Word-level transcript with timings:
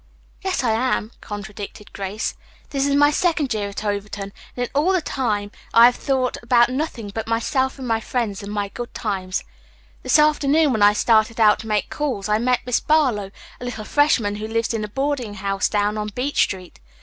"Yes, 0.41 0.63
I 0.63 0.71
am," 0.71 1.11
contradicted 1.21 1.93
Grace. 1.93 2.35
"This 2.71 2.87
is 2.87 2.95
my 2.95 3.11
second 3.11 3.53
year 3.53 3.69
at 3.69 3.85
Overton 3.85 4.33
and 4.57 4.63
in 4.65 4.67
all 4.73 4.93
the 4.93 4.99
time 4.99 5.51
I've 5.51 5.53
been 5.53 5.53
here 5.53 5.67
I 5.75 5.85
have 5.85 5.95
thought 5.95 6.37
about 6.41 6.69
nothing 6.69 7.09
but 7.13 7.27
myself 7.27 7.77
and 7.77 7.87
my 7.87 7.99
friends 7.99 8.41
and 8.41 8.51
my 8.51 8.69
good 8.69 8.95
times. 8.95 9.43
This 10.01 10.17
afternoon 10.17 10.71
when 10.71 10.81
I 10.81 10.93
started 10.93 11.39
out 11.39 11.59
to 11.59 11.67
make 11.67 11.91
calls 11.91 12.27
I 12.27 12.39
met 12.39 12.65
Miss 12.65 12.79
Barlow, 12.79 13.29
a 13.59 13.65
little 13.65 13.85
freshman 13.85 14.37
who 14.37 14.47
lives 14.47 14.73
in 14.73 14.83
a 14.83 14.87
boarding 14.87 15.35
house 15.35 15.69
down 15.69 15.99
on 15.99 16.07
Beech 16.07 16.41
Street. 16.41 16.79